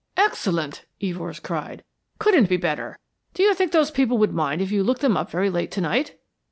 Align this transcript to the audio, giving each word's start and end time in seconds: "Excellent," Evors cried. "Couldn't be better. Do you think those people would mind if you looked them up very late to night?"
"Excellent," 0.17 0.83
Evors 0.99 1.39
cried. 1.39 1.83
"Couldn't 2.17 2.49
be 2.49 2.57
better. 2.57 2.97
Do 3.35 3.43
you 3.43 3.53
think 3.53 3.71
those 3.71 3.91
people 3.91 4.17
would 4.17 4.33
mind 4.33 4.59
if 4.59 4.71
you 4.71 4.83
looked 4.83 5.01
them 5.01 5.15
up 5.15 5.29
very 5.29 5.51
late 5.51 5.69
to 5.73 5.81
night?" 5.81 6.17